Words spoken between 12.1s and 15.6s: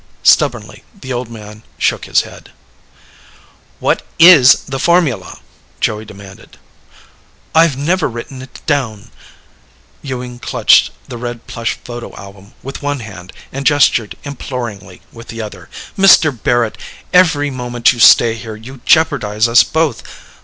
album with one hand and gestured imploringly with the